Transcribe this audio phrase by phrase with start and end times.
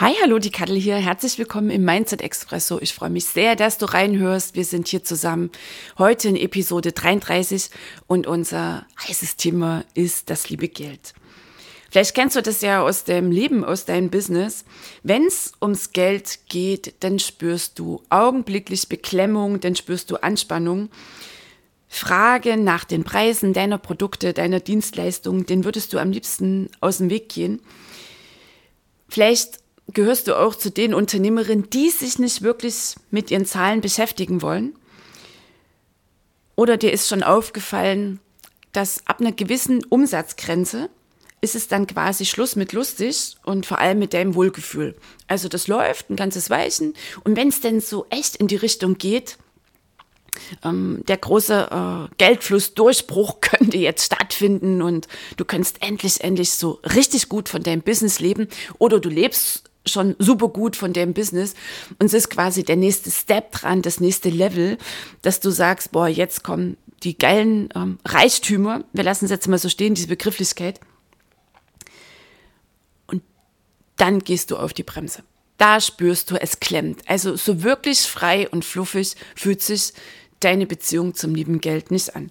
[0.00, 0.96] Hi, hallo, die Kattel hier.
[0.96, 2.78] Herzlich willkommen im Mindset Expresso.
[2.80, 4.54] Ich freue mich sehr, dass du reinhörst.
[4.54, 5.50] Wir sind hier zusammen
[5.98, 7.68] heute in Episode 33
[8.06, 11.12] und unser heißes Thema ist das liebe Geld.
[11.90, 14.64] Vielleicht kennst du das ja aus dem Leben, aus deinem Business.
[15.02, 20.88] Wenn es ums Geld geht, dann spürst du augenblicklich Beklemmung, dann spürst du Anspannung.
[21.88, 27.10] Frage nach den Preisen deiner Produkte, deiner Dienstleistungen, den würdest du am liebsten aus dem
[27.10, 27.60] Weg gehen.
[29.10, 29.59] Vielleicht
[29.92, 34.74] gehörst du auch zu den Unternehmerinnen, die sich nicht wirklich mit ihren Zahlen beschäftigen wollen?
[36.56, 38.20] Oder dir ist schon aufgefallen,
[38.72, 40.90] dass ab einer gewissen Umsatzgrenze
[41.40, 44.94] ist es dann quasi Schluss mit lustig und vor allem mit deinem Wohlgefühl.
[45.26, 48.98] Also das läuft ein ganzes Weichen und wenn es denn so echt in die Richtung
[48.98, 49.38] geht,
[50.64, 57.28] ähm, der große äh, Geldflussdurchbruch könnte jetzt stattfinden und du kannst endlich, endlich so richtig
[57.28, 61.54] gut von deinem Business leben oder du lebst schon super gut von dem Business.
[61.98, 64.78] Und es ist quasi der nächste Step dran, das nächste Level,
[65.22, 68.84] dass du sagst, boah, jetzt kommen die geilen ähm, Reichtümer.
[68.92, 70.80] Wir lassen es jetzt mal so stehen, diese Begrifflichkeit.
[73.06, 73.22] Und
[73.96, 75.22] dann gehst du auf die Bremse.
[75.56, 77.02] Da spürst du, es klemmt.
[77.06, 79.92] Also so wirklich frei und fluffig fühlt sich
[80.40, 82.30] deine Beziehung zum lieben Geld nicht an.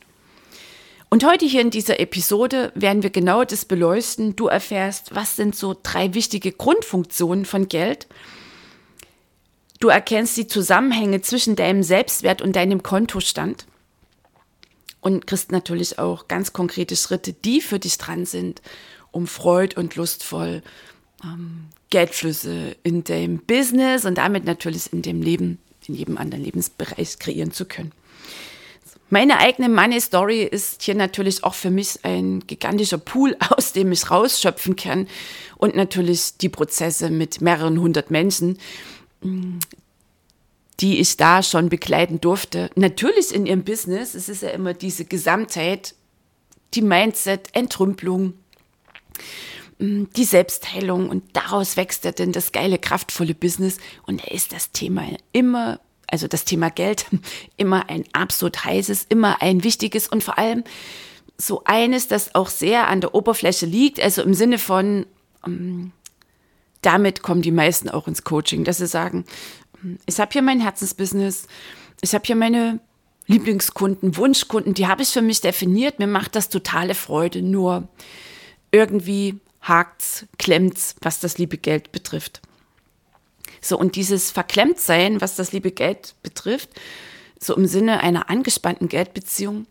[1.11, 4.35] Und heute hier in dieser Episode werden wir genau das beleuchten.
[4.35, 8.07] Du erfährst, was sind so drei wichtige Grundfunktionen von Geld.
[9.79, 13.65] Du erkennst die Zusammenhänge zwischen deinem Selbstwert und deinem Kontostand.
[15.01, 18.61] Und kriegst natürlich auch ganz konkrete Schritte, die für dich dran sind,
[19.11, 20.61] um freud und lustvoll
[21.23, 27.17] ähm, Geldflüsse in dem Business und damit natürlich in dem Leben, in jedem anderen Lebensbereich
[27.17, 27.93] kreieren zu können.
[29.09, 33.91] Meine eigene Money Story ist hier natürlich auch für mich ein gigantischer Pool, aus dem
[33.91, 35.07] ich rausschöpfen kann.
[35.57, 38.57] Und natürlich die Prozesse mit mehreren hundert Menschen,
[40.79, 42.69] die ich da schon begleiten durfte.
[42.75, 44.13] Natürlich in ihrem Business.
[44.13, 45.95] Es ist ja immer diese Gesamtheit,
[46.73, 48.33] die Mindset, Entrümpelung,
[49.79, 54.71] die Selbstheilung und daraus wächst ja dann das geile, kraftvolle Business und da ist das
[54.71, 55.79] Thema immer
[56.11, 57.05] also das Thema Geld,
[57.57, 60.63] immer ein absolut heißes, immer ein wichtiges und vor allem
[61.37, 65.05] so eines, das auch sehr an der Oberfläche liegt, also im Sinne von,
[65.45, 65.91] ähm,
[66.81, 69.25] damit kommen die meisten auch ins Coaching, dass sie sagen,
[69.83, 71.47] ähm, ich habe hier mein Herzensbusiness,
[72.01, 72.79] ich habe hier meine
[73.27, 77.87] Lieblingskunden, Wunschkunden, die habe ich für mich definiert, mir macht das totale Freude, nur
[78.71, 82.41] irgendwie hakt's, klemmt's, was das liebe Geld betrifft.
[83.61, 86.69] So, und dieses Verklemmtsein, was das liebe Geld betrifft,
[87.39, 89.65] so im Sinne einer angespannten Geldbeziehung,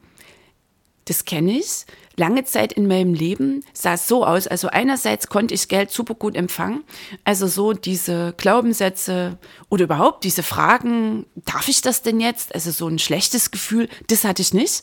[1.08, 1.86] das kenne ich.
[2.16, 4.46] Lange Zeit in meinem Leben sah es so aus.
[4.46, 6.84] Also einerseits konnte ich Geld super gut empfangen.
[7.24, 9.38] Also so diese Glaubenssätze
[9.70, 12.54] oder überhaupt diese Fragen, darf ich das denn jetzt?
[12.54, 14.82] Also so ein schlechtes Gefühl, das hatte ich nicht.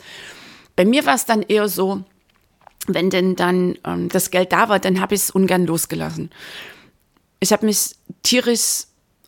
[0.76, 2.04] Bei mir war es dann eher so,
[2.88, 6.32] wenn denn dann ähm, das Geld da war, dann habe ich es ungern losgelassen.
[7.40, 8.86] Ich habe mich tierisch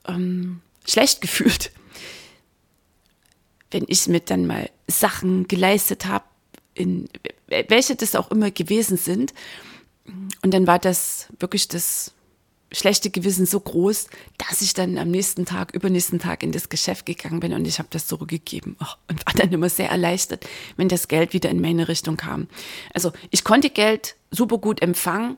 [0.07, 1.71] ähm, schlecht gefühlt,
[3.71, 6.25] wenn ich mir dann mal Sachen geleistet habe,
[6.73, 7.09] in
[7.47, 9.33] welche das auch immer gewesen sind.
[10.41, 12.13] Und dann war das wirklich das
[12.71, 17.05] schlechte Gewissen so groß, dass ich dann am nächsten Tag, übernächsten Tag in das Geschäft
[17.05, 20.45] gegangen bin und ich habe das zurückgegeben oh, und war dann immer sehr erleichtert,
[20.75, 22.47] wenn das Geld wieder in meine Richtung kam.
[22.93, 25.37] Also ich konnte Geld super gut empfangen,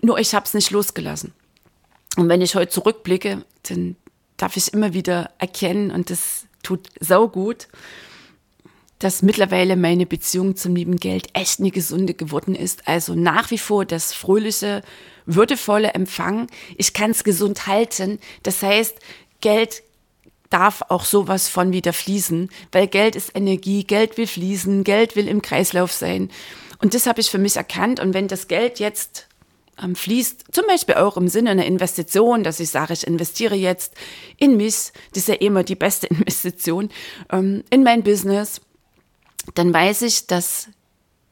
[0.00, 1.32] nur ich habe es nicht losgelassen.
[2.16, 3.96] Und wenn ich heute zurückblicke, dann
[4.36, 7.68] darf ich immer wieder erkennen, und das tut sau gut,
[8.98, 12.88] dass mittlerweile meine Beziehung zum lieben Geld echt eine gesunde geworden ist.
[12.88, 14.82] Also nach wie vor das fröhliche,
[15.24, 16.48] würdevolle Empfangen.
[16.76, 18.18] Ich kann es gesund halten.
[18.42, 18.96] Das heißt,
[19.40, 19.82] Geld
[20.50, 25.28] darf auch sowas von wieder fließen, weil Geld ist Energie, Geld will fließen, Geld will
[25.28, 26.30] im Kreislauf sein.
[26.80, 28.00] Und das habe ich für mich erkannt.
[28.00, 29.27] Und wenn das Geld jetzt
[29.94, 33.94] fließt, zum Beispiel auch im Sinne einer Investition, dass ich sage, ich investiere jetzt
[34.36, 36.90] in mich, das ist ja immer die beste Investition,
[37.30, 38.60] ähm, in mein Business,
[39.54, 40.68] dann weiß ich, dass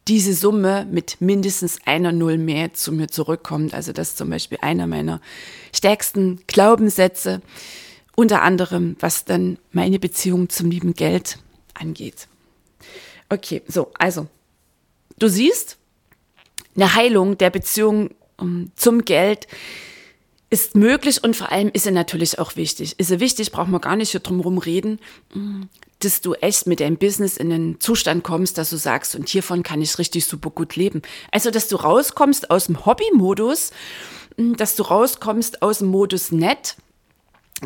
[0.09, 3.75] diese Summe mit mindestens einer Null mehr zu mir zurückkommt.
[3.75, 5.21] Also das ist zum Beispiel einer meiner
[5.75, 7.43] stärksten Glaubenssätze,
[8.15, 11.39] unter anderem, was dann meine Beziehung zum lieben Geld
[11.75, 12.29] angeht.
[13.29, 14.29] Okay, so, also,
[15.19, 15.77] du siehst,
[16.77, 18.11] eine Heilung der Beziehung
[18.77, 19.47] zum Geld
[20.49, 22.99] ist möglich und vor allem ist sie natürlich auch wichtig.
[22.99, 25.01] Ist sie wichtig, braucht man gar nicht hier drum reden
[26.01, 29.63] dass du echt mit deinem Business in einen Zustand kommst, dass du sagst, und hiervon
[29.63, 31.03] kann ich richtig super gut leben.
[31.33, 33.71] Also, dass du rauskommst aus dem Hobby-Modus,
[34.37, 36.77] hm, dass du rauskommst aus dem Modus nett,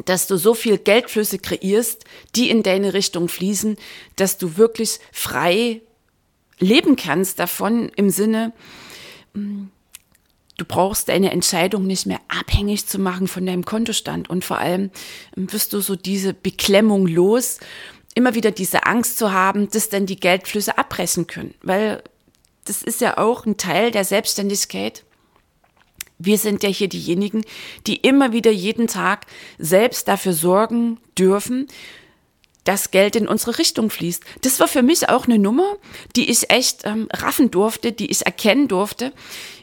[0.04, 2.04] dass du so viel Geldflüsse kreierst,
[2.36, 3.76] die in deine Richtung fließen,
[4.14, 5.82] dass du wirklich frei
[6.60, 8.52] leben kannst davon im Sinne,
[9.34, 9.70] hm,
[10.60, 14.90] du brauchst deine Entscheidung nicht mehr abhängig zu machen von deinem Kontostand und vor allem
[15.34, 17.58] hm, wirst du so diese Beklemmung los
[18.14, 22.02] immer wieder diese Angst zu haben, dass dann die Geldflüsse abbrechen können, weil
[22.64, 25.04] das ist ja auch ein Teil der Selbstständigkeit.
[26.18, 27.44] Wir sind ja hier diejenigen,
[27.86, 29.26] die immer wieder jeden Tag
[29.58, 31.68] selbst dafür sorgen dürfen,
[32.64, 34.22] dass Geld in unsere Richtung fließt.
[34.42, 35.76] Das war für mich auch eine Nummer,
[36.16, 39.12] die ich echt ähm, raffen durfte, die ich erkennen durfte.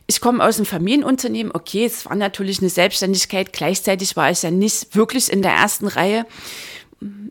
[0.08, 4.52] Ich komme aus einem Familienunternehmen, okay, es war natürlich eine Selbstständigkeit, gleichzeitig war ich ja
[4.52, 6.26] nicht wirklich in der ersten Reihe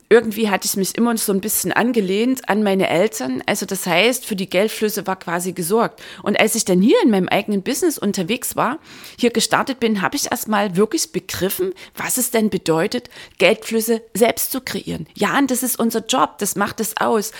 [0.09, 3.43] irgendwie hatte ich mich immer so ein bisschen angelehnt an meine Eltern.
[3.47, 6.01] Also das heißt, für die Geldflüsse war quasi gesorgt.
[6.23, 8.79] Und als ich dann hier in meinem eigenen Business unterwegs war,
[9.19, 14.61] hier gestartet bin, habe ich erstmal wirklich begriffen, was es denn bedeutet, Geldflüsse selbst zu
[14.61, 15.09] kreieren.
[15.15, 17.33] Ja, und das ist unser Job, das macht es aus.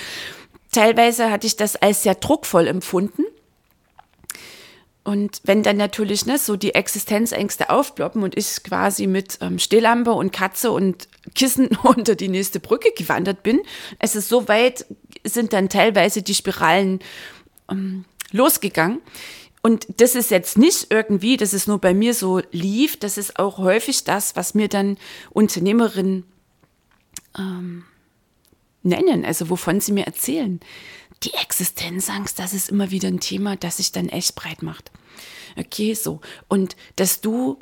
[0.73, 3.23] Teilweise hatte ich das als sehr druckvoll empfunden.
[5.07, 10.11] Und wenn dann natürlich ne, so die Existenzängste aufploppen und ich quasi mit ähm, Stehlampe
[10.11, 13.61] und Katze und Kissen unter die nächste Brücke gewandert bin,
[14.01, 14.85] es ist so weit,
[15.23, 16.99] sind dann teilweise die Spiralen
[17.71, 19.01] ähm, losgegangen.
[19.63, 23.39] Und das ist jetzt nicht irgendwie, dass es nur bei mir so lief, das ist
[23.39, 24.99] auch häufig das, was mir dann
[25.31, 26.25] Unternehmerinnen
[27.39, 27.85] ähm,
[28.83, 30.59] nennen, also wovon sie mir erzählen
[31.23, 34.91] die Existenzangst, das ist immer wieder ein Thema, das sich dann echt breit macht.
[35.57, 36.21] Okay, so.
[36.49, 37.59] Und dass du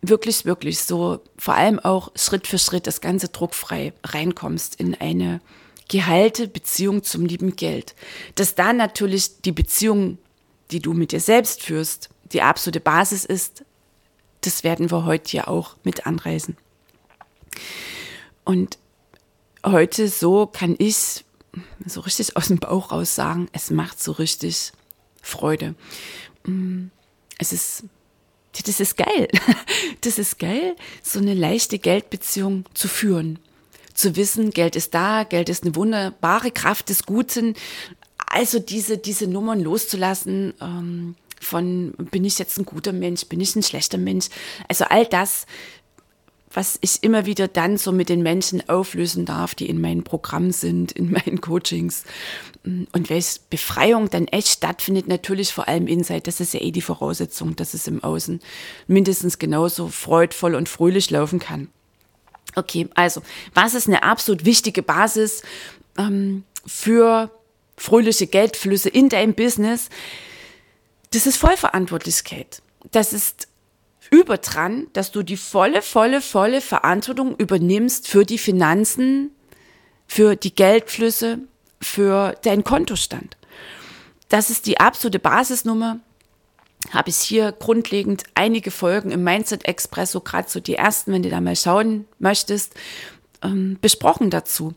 [0.00, 5.40] wirklich, wirklich so vor allem auch Schritt für Schritt das Ganze druckfrei reinkommst in eine
[5.88, 7.94] gehalte Beziehung zum lieben Geld.
[8.34, 10.18] Dass da natürlich die Beziehung,
[10.70, 13.64] die du mit dir selbst führst, die absolute Basis ist,
[14.40, 16.56] das werden wir heute hier auch mit anreisen.
[18.44, 18.78] Und
[19.64, 21.24] heute so kann ich
[21.86, 24.72] so richtig aus dem Bauch raus sagen, es macht so richtig
[25.20, 25.74] Freude.
[26.44, 26.86] Mm,
[27.38, 27.84] es ist,
[28.64, 29.28] das ist geil.
[30.00, 33.38] Das ist geil, so eine leichte Geldbeziehung zu führen.
[33.94, 37.54] Zu wissen, Geld ist da, Geld ist eine wunderbare Kraft des Guten.
[38.26, 43.54] Also diese, diese Nummern loszulassen, ähm, von bin ich jetzt ein guter Mensch, bin ich
[43.54, 44.26] ein schlechter Mensch.
[44.68, 45.46] Also all das
[46.54, 50.50] was ich immer wieder dann so mit den Menschen auflösen darf, die in meinem Programm
[50.50, 52.04] sind, in meinen Coachings.
[52.64, 56.80] Und welche Befreiung dann echt stattfindet, natürlich vor allem inside, das ist ja eh die
[56.80, 58.40] Voraussetzung, dass es im Außen
[58.86, 61.68] mindestens genauso freudvoll und fröhlich laufen kann.
[62.54, 63.22] Okay, also,
[63.54, 65.42] was ist eine absolut wichtige Basis
[65.96, 67.30] ähm, für
[67.76, 69.88] fröhliche Geldflüsse in deinem Business?
[71.12, 72.62] Das ist Vollverantwortlichkeit.
[72.90, 73.48] Das ist
[74.12, 79.30] über dran, dass du die volle, volle, volle Verantwortung übernimmst für die Finanzen,
[80.06, 81.38] für die Geldflüsse,
[81.80, 83.38] für deinen Kontostand.
[84.28, 85.98] Das ist die absolute Basisnummer.
[86.90, 91.22] Habe ich hier grundlegend einige Folgen im Mindset Express, so gerade so die ersten, wenn
[91.22, 92.74] du da mal schauen möchtest,
[93.42, 94.74] ähm, besprochen dazu.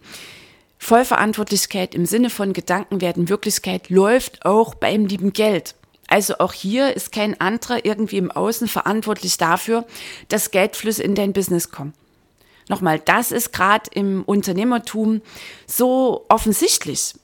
[0.78, 5.76] Vollverantwortlichkeit im Sinne von Gedanken werden Wirklichkeit läuft auch beim lieben Geld.
[6.16, 9.86] Also auch hier ist kein anderer irgendwie im Außen verantwortlich dafür,
[10.30, 11.94] dass Geldflüsse in dein Business kommen.
[12.70, 15.22] Nochmal, das ist gerade im Unternehmertum
[15.68, 17.16] so offensichtlich.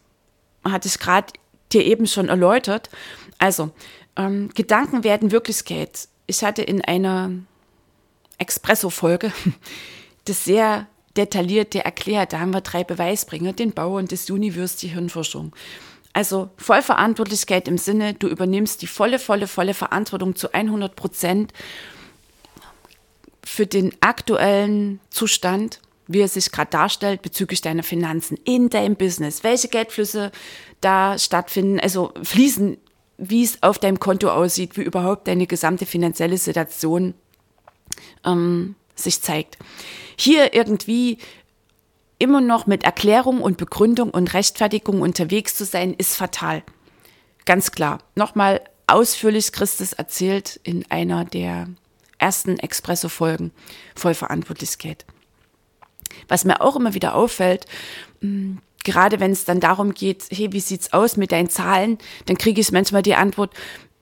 [0.66, 1.32] Hatte ich gerade
[1.72, 2.90] dir eben schon erläutert.
[3.38, 3.72] Also,
[4.18, 6.10] ähm, Gedanken werden Wirklichkeit.
[6.28, 7.32] Ich hatte in einer
[8.40, 9.32] Expresso-Folge
[10.26, 12.34] das sehr detailliert erklärt.
[12.34, 15.56] Da haben wir drei Beweisbringer, den Bau und das Universe, die Hirnforschung.
[16.14, 21.54] Also Vollverantwortlichkeit im Sinne, du übernimmst die volle, volle, volle Verantwortung zu 100 Prozent
[23.44, 29.44] für den aktuellen Zustand, wie er sich gerade darstellt bezüglich deiner Finanzen in deinem Business.
[29.44, 30.32] Welche Geldflüsse
[30.82, 32.78] da stattfinden, also fließen,
[33.18, 37.14] wie es auf deinem Konto aussieht, wie überhaupt deine gesamte finanzielle Situation
[38.26, 39.58] ähm, sich zeigt.
[40.18, 41.18] Hier irgendwie
[42.22, 46.64] immer noch mit Erklärung und Begründung und Rechtfertigung unterwegs zu sein, ist fatal.
[47.46, 48.00] Ganz klar.
[48.16, 51.68] Nochmal ausführlich Christus erzählt in einer der
[52.20, 53.52] ersten Expresso-Folgen
[53.96, 55.06] Vollverantwortlichkeit.
[56.28, 57.66] Was mir auch immer wieder auffällt,
[58.22, 61.98] hm, gerade wenn es dann darum geht, hey, wie sieht's aus mit deinen Zahlen,
[62.28, 63.54] dann kriege ich manchmal die Antwort,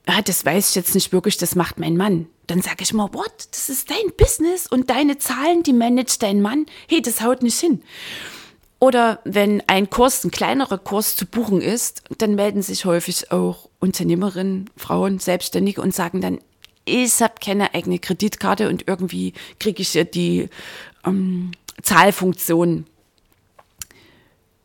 [0.06, 2.26] ah, das weiß ich jetzt nicht wirklich, das macht mein Mann.
[2.46, 3.48] Dann sage ich mal, what?
[3.52, 6.66] Das ist dein Business und deine Zahlen, die managt dein Mann.
[6.88, 7.82] Hey, das haut nicht hin.
[8.80, 13.68] Oder wenn ein Kurs, ein kleinerer Kurs zu buchen ist, dann melden sich häufig auch
[13.78, 16.40] Unternehmerinnen, Frauen, Selbstständige und sagen dann,
[16.86, 20.48] ich habe keine eigene Kreditkarte und irgendwie kriege ich ja die
[21.04, 21.52] ähm,
[21.82, 22.86] Zahlfunktion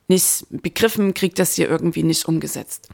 [0.07, 2.89] nicht begriffen, kriege das hier irgendwie nicht umgesetzt.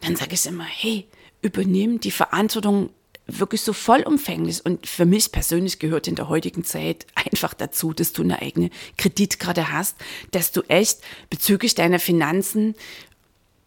[0.00, 1.06] Dann sage ich immer, hey,
[1.42, 2.90] übernehmen die Verantwortung
[3.26, 4.64] wirklich so vollumfänglich.
[4.64, 8.70] Und für mich persönlich gehört in der heutigen Zeit einfach dazu, dass du eine eigene
[8.96, 9.96] Kreditkarte hast,
[10.32, 12.74] dass du echt bezüglich deiner Finanzen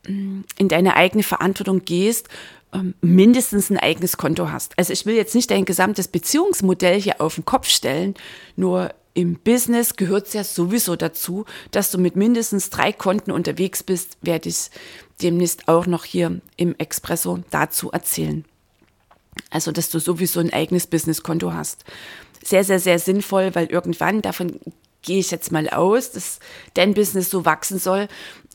[0.08, 2.28] mm, in deine eigene Verantwortung gehst,
[2.74, 4.78] ähm, mindestens ein eigenes Konto hast.
[4.78, 8.16] Also ich will jetzt nicht dein gesamtes Beziehungsmodell hier auf den Kopf stellen,
[8.56, 13.84] nur im Business gehört es ja sowieso dazu, dass du mit mindestens drei Konten unterwegs
[13.84, 14.70] bist, werde ich
[15.22, 18.44] demnächst auch noch hier im Expresso dazu erzählen.
[19.50, 21.86] Also, dass du sowieso ein eigenes Businesskonto hast.
[22.44, 24.60] Sehr, sehr, sehr sinnvoll, weil irgendwann, davon
[25.04, 26.40] gehe ich jetzt mal aus, dass
[26.74, 28.08] dein Business so wachsen soll,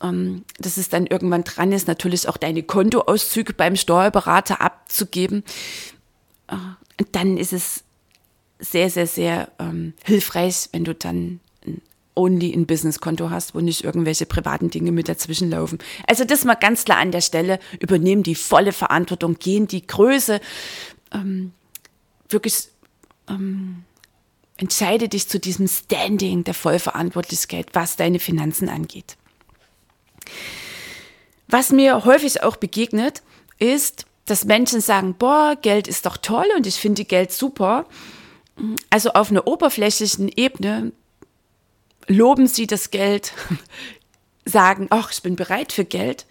[0.03, 5.45] ähm, dass es dann irgendwann dran ist, natürlich auch deine Kontoauszüge beim Steuerberater abzugeben.
[6.49, 6.57] Äh,
[7.13, 7.85] dann ist es
[8.59, 11.41] sehr, sehr, sehr ähm, hilfreich, wenn du dann
[12.19, 15.79] only ein Businesskonto hast, wo nicht irgendwelche privaten Dinge mit dazwischen laufen.
[16.07, 20.41] Also das mal ganz klar an der Stelle, übernehmen die volle Verantwortung, gehen die Größe,
[21.13, 21.53] ähm,
[22.29, 22.69] wirklich
[23.29, 23.85] ähm,
[24.57, 29.17] entscheide dich zu diesem Standing der Vollverantwortlichkeit, was deine Finanzen angeht.
[31.47, 33.23] Was mir häufig auch begegnet,
[33.59, 37.87] ist, dass Menschen sagen, boah, Geld ist doch toll und ich finde Geld super.
[38.91, 40.93] Also auf einer oberflächlichen Ebene
[42.07, 43.33] loben sie das Geld,
[44.45, 46.27] sagen, ach, ich bin bereit für Geld,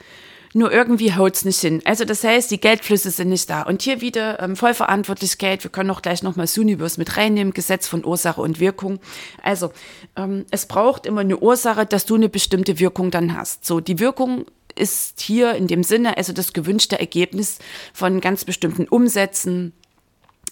[0.54, 1.82] nur irgendwie haut es nicht hin.
[1.86, 3.62] Also das heißt, die Geldflüsse sind nicht da.
[3.64, 8.04] Und hier wieder ähm, Vollverantwortlichkeit, wir können auch gleich nochmal Suniverse mit reinnehmen, Gesetz von
[8.06, 9.00] Ursache und Wirkung.
[9.44, 9.72] Also
[10.16, 13.66] ähm, es braucht immer eine Ursache, dass du eine bestimmte Wirkung dann hast.
[13.66, 17.60] So, die Wirkung ist hier in dem Sinne also das gewünschte Ergebnis
[17.94, 19.74] von ganz bestimmten Umsätzen,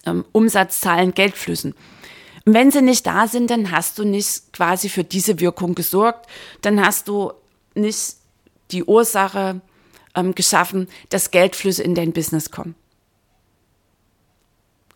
[0.05, 1.73] ähm, Umsatzzahlen, Geldflüssen.
[2.45, 6.27] Und wenn sie nicht da sind, dann hast du nicht quasi für diese Wirkung gesorgt,
[6.61, 7.33] dann hast du
[7.73, 8.17] nicht
[8.71, 9.61] die Ursache
[10.15, 12.75] ähm, geschaffen, dass Geldflüsse in dein Business kommen.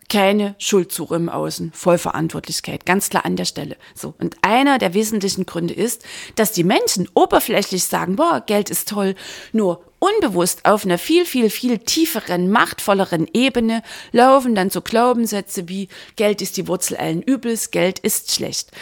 [0.08, 3.76] Keine Schuldsuche im Außen, Vollverantwortlichkeit, ganz klar an der Stelle.
[3.94, 4.14] So.
[4.18, 9.14] Und einer der wesentlichen Gründe ist, dass die Menschen oberflächlich sagen, boah, Geld ist toll,
[9.52, 15.88] nur unbewusst auf einer viel, viel, viel tieferen, machtvolleren Ebene laufen dann so Glaubenssätze wie
[16.16, 18.72] Geld ist die Wurzel allen Übels, Geld ist schlecht.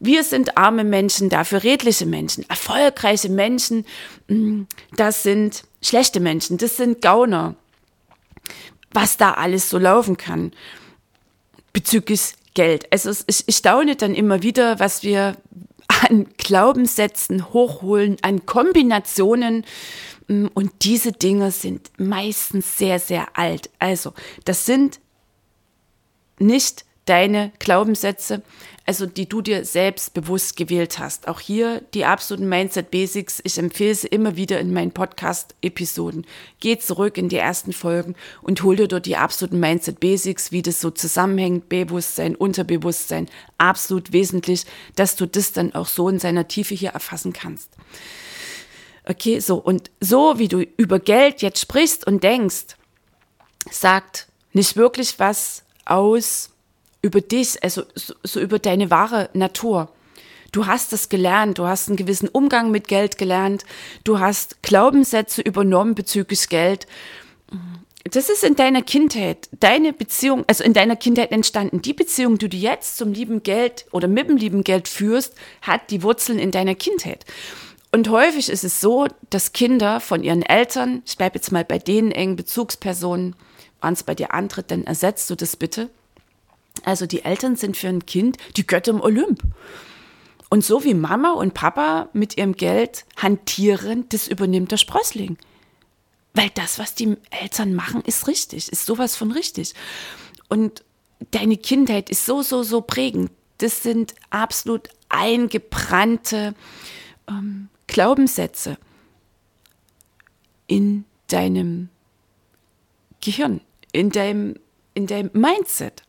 [0.00, 3.84] Wir sind arme Menschen, dafür redliche Menschen, erfolgreiche Menschen,
[4.28, 4.62] mm,
[4.96, 7.56] das sind schlechte Menschen, das sind Gauner.
[8.92, 10.52] Was da alles so laufen kann
[11.72, 12.90] bezüglich Geld.
[12.92, 15.36] Also ich, ich staune dann immer wieder, was wir
[16.08, 19.64] an Glaubenssätzen hochholen, an Kombinationen,
[20.28, 23.70] und diese Dinge sind meistens sehr, sehr alt.
[23.78, 24.12] Also,
[24.44, 25.00] das sind
[26.38, 28.42] nicht deine Glaubenssätze,
[28.84, 31.28] also die du dir selbst bewusst gewählt hast.
[31.28, 33.40] Auch hier die absoluten Mindset Basics.
[33.44, 36.26] Ich empfehle sie immer wieder in meinen Podcast-Episoden.
[36.60, 40.62] Geh zurück in die ersten Folgen und hol dir dort die absoluten Mindset Basics, wie
[40.62, 43.28] das so zusammenhängt, Bewusstsein, Unterbewusstsein.
[43.56, 47.70] Absolut wesentlich, dass du das dann auch so in seiner Tiefe hier erfassen kannst.
[49.08, 49.56] Okay, so.
[49.56, 52.76] Und so wie du über Geld jetzt sprichst und denkst,
[53.70, 56.50] sagt nicht wirklich was aus
[57.00, 59.90] über dich, also so, so über deine wahre Natur.
[60.52, 63.64] Du hast es gelernt, du hast einen gewissen Umgang mit Geld gelernt,
[64.04, 66.86] du hast Glaubenssätze übernommen bezüglich Geld.
[68.04, 71.82] Das ist in deiner Kindheit, deine Beziehung, also in deiner Kindheit entstanden.
[71.82, 75.90] Die Beziehung, die du jetzt zum lieben Geld oder mit dem lieben Geld führst, hat
[75.90, 77.24] die Wurzeln in deiner Kindheit.
[77.90, 81.78] Und häufig ist es so, dass Kinder von ihren Eltern, ich bleibe jetzt mal bei
[81.78, 83.34] den engen Bezugspersonen,
[83.80, 85.88] waren es bei dir andere, dann ersetzt du das bitte.
[86.84, 89.42] Also die Eltern sind für ein Kind die Götter im Olymp.
[90.50, 95.36] Und so wie Mama und Papa mit ihrem Geld hantieren, das übernimmt der Sprössling.
[96.34, 99.74] Weil das, was die Eltern machen, ist richtig, ist sowas von richtig.
[100.48, 100.84] Und
[101.30, 103.30] deine Kindheit ist so, so, so prägend.
[103.58, 106.54] Das sind absolut eingebrannte
[107.28, 108.78] ähm, Glaubenssätze
[110.68, 111.88] in deinem
[113.20, 113.60] Gehirn,
[113.92, 114.54] in deinem,
[114.94, 116.04] in deinem Mindset,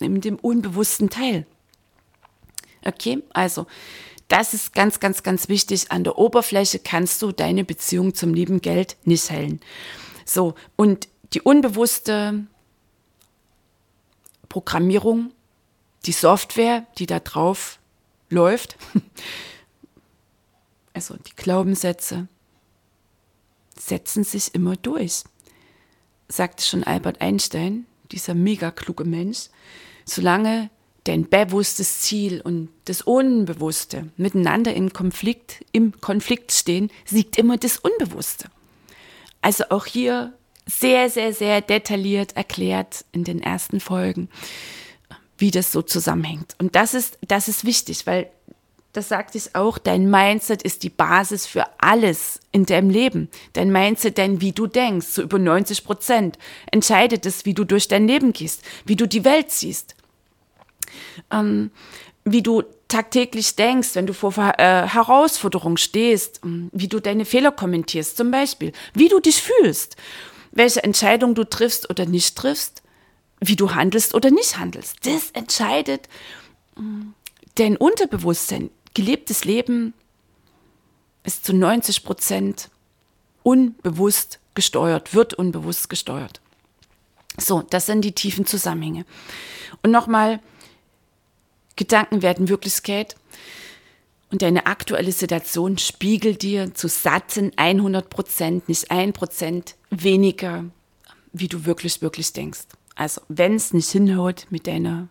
[0.00, 1.46] in dem unbewussten Teil.
[2.84, 3.66] Okay, also
[4.28, 5.90] das ist ganz, ganz, ganz wichtig.
[5.90, 9.60] An der Oberfläche kannst du deine Beziehung zum lieben Geld nicht heilen.
[10.24, 12.46] So, und die unbewusste
[14.48, 15.32] Programmierung,
[16.06, 17.78] die Software, die da drauf
[18.30, 18.76] läuft,
[20.98, 22.26] also die Glaubenssätze,
[23.78, 25.22] setzen sich immer durch.
[26.26, 29.46] Sagte schon Albert Einstein, dieser mega kluge Mensch,
[30.04, 30.70] solange
[31.04, 37.78] dein bewusstes Ziel und das Unbewusste miteinander im Konflikt, im Konflikt stehen, siegt immer das
[37.78, 38.48] Unbewusste.
[39.40, 40.32] Also auch hier
[40.66, 44.28] sehr, sehr, sehr detailliert erklärt in den ersten Folgen,
[45.38, 46.56] wie das so zusammenhängt.
[46.58, 48.28] Und das ist, das ist wichtig, weil
[48.98, 53.28] das sagt es auch, dein Mindset ist die Basis für alles in deinem Leben.
[53.52, 56.36] Dein Mindset, denn wie du denkst, so über 90 Prozent,
[56.72, 59.94] entscheidet es, wie du durch dein Leben gehst, wie du die Welt siehst,
[61.30, 61.70] ähm,
[62.24, 67.52] wie du tagtäglich denkst, wenn du vor äh, Herausforderungen stehst, ähm, wie du deine Fehler
[67.52, 69.94] kommentierst, zum Beispiel, wie du dich fühlst,
[70.50, 72.82] welche Entscheidung du triffst oder nicht triffst,
[73.40, 75.06] wie du handelst oder nicht handelst.
[75.06, 76.08] Das entscheidet
[76.76, 77.14] ähm,
[77.58, 78.70] dein Unterbewusstsein.
[78.94, 79.94] Gelebtes Leben
[81.24, 82.70] ist zu 90 Prozent
[83.42, 86.40] unbewusst gesteuert, wird unbewusst gesteuert.
[87.38, 89.04] So, das sind die tiefen Zusammenhänge.
[89.82, 90.40] Und nochmal,
[91.76, 93.14] Gedanken werden Wirklichkeit
[94.30, 100.64] und deine aktuelle Situation spiegelt dir zu satten 100 Prozent, nicht ein Prozent weniger,
[101.32, 102.66] wie du wirklich, wirklich denkst.
[102.96, 105.08] Also wenn es nicht hinhaut mit deiner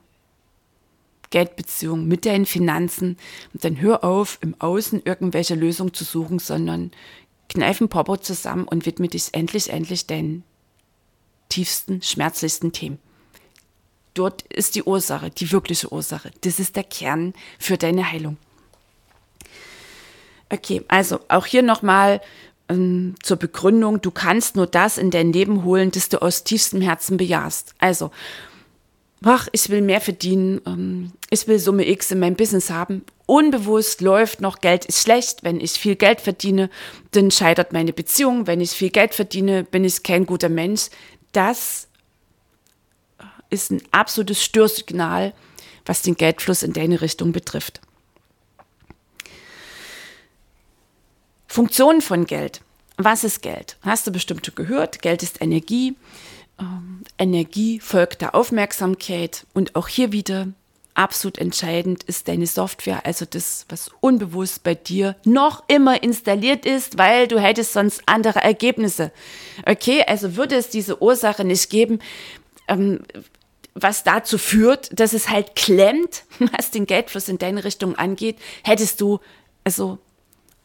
[1.29, 3.17] Geldbeziehung, mit deinen Finanzen,
[3.53, 6.91] dann hör auf, im Außen irgendwelche Lösungen zu suchen, sondern
[7.49, 10.43] kneif ein Popo zusammen und widme dich endlich, endlich deinen
[11.49, 12.99] tiefsten, schmerzlichsten Themen.
[14.13, 16.31] Dort ist die Ursache, die wirkliche Ursache.
[16.41, 18.37] Das ist der Kern für deine Heilung.
[20.49, 22.21] Okay, also auch hier nochmal
[22.69, 26.81] ähm, zur Begründung, du kannst nur das in dein Leben holen, das du aus tiefstem
[26.81, 27.75] Herzen bejahst.
[27.79, 28.11] Also,
[29.23, 33.03] ach, ich will mehr verdienen, ähm, ich will Summe X in meinem Business haben.
[33.25, 35.43] Unbewusst läuft noch, Geld ist schlecht.
[35.43, 36.69] Wenn ich viel Geld verdiene,
[37.11, 38.47] dann scheitert meine Beziehung.
[38.47, 40.89] Wenn ich viel Geld verdiene, bin ich kein guter Mensch.
[41.33, 41.87] Das
[43.49, 45.33] ist ein absolutes Störsignal,
[45.85, 47.81] was den Geldfluss in deine Richtung betrifft.
[51.47, 52.61] Funktionen von Geld.
[52.97, 53.77] Was ist Geld?
[53.81, 55.01] Hast du bestimmt schon gehört?
[55.01, 55.95] Geld ist Energie.
[56.59, 59.45] Ähm, Energie folgt der Aufmerksamkeit.
[59.53, 60.47] Und auch hier wieder
[60.97, 66.97] absolut entscheidend ist deine Software, also das, was unbewusst bei dir noch immer installiert ist,
[66.97, 69.11] weil du hättest sonst andere Ergebnisse.
[69.65, 71.99] Okay, also würde es diese Ursache nicht geben,
[72.67, 73.01] ähm,
[73.75, 76.23] was dazu führt, dass es halt klemmt,
[76.57, 79.19] was den Geldfluss in deine Richtung angeht, hättest du
[79.63, 79.99] also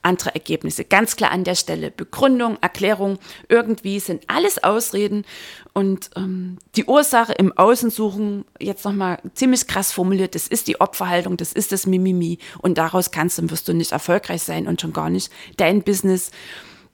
[0.02, 0.84] andere Ergebnisse.
[0.84, 1.90] Ganz klar an der Stelle.
[1.90, 5.24] Begründung, Erklärung, irgendwie sind alles Ausreden
[5.72, 10.80] und ähm, die Ursache im Außen suchen, jetzt nochmal ziemlich krass formuliert, das ist die
[10.80, 14.80] Opferhaltung, das ist das Mimimi und daraus kannst und wirst du nicht erfolgreich sein und
[14.80, 16.30] schon gar nicht dein Business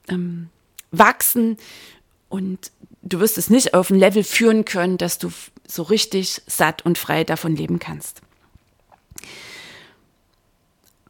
[0.08, 0.48] ähm,
[0.90, 1.56] wachsen
[2.28, 2.70] und
[3.02, 5.30] du wirst es nicht auf ein Level führen können, dass du
[5.66, 8.22] so richtig satt und frei davon leben kannst.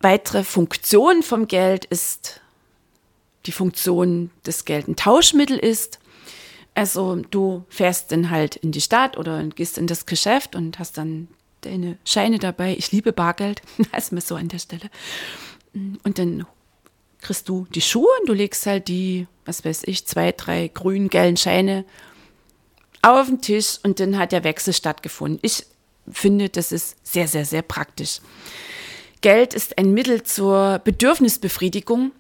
[0.01, 2.41] Weitere Funktion vom Geld ist
[3.47, 5.99] die Funktion, dass Geld ein Tauschmittel ist.
[6.75, 10.99] Also du fährst dann halt in die Stadt oder gehst in das Geschäft und hast
[10.99, 11.29] dann
[11.63, 12.77] deine Scheine dabei.
[12.79, 13.63] Ich liebe Bargeld,
[13.97, 14.91] ist mir so an der Stelle.
[15.75, 16.47] Und dann
[17.21, 21.09] kriegst du die Schuhe und du legst halt die, was weiß ich, zwei, drei grün
[21.09, 21.85] gelben Scheine
[23.03, 25.41] auf den Tisch und dann hat der Wechsel stattgefunden.
[25.43, 25.67] Ich
[26.11, 28.21] finde, das ist sehr, sehr, sehr praktisch.
[29.21, 32.13] Geld ist ein Mittel zur Bedürfnisbefriedigung.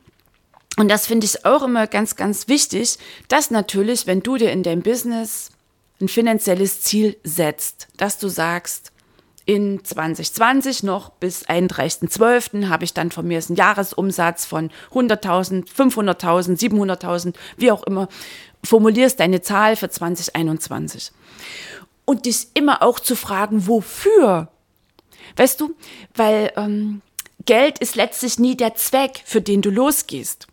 [0.76, 4.62] Und das finde ich auch immer ganz, ganz wichtig, dass natürlich, wenn du dir in
[4.62, 5.50] deinem Business
[6.00, 8.92] ein finanzielles Ziel setzt, dass du sagst,
[9.44, 12.68] in 2020 noch bis 31.12.
[12.68, 18.08] habe ich dann von mir einen Jahresumsatz von 100.000, 500.000, 700.000, wie auch immer
[18.62, 21.12] formulierst deine Zahl für 2021.
[22.04, 24.48] Und dich immer auch zu fragen, wofür?
[25.38, 25.74] Weißt du,
[26.14, 27.01] weil ähm,
[27.46, 30.46] Geld ist letztlich nie der Zweck, für den du losgehst.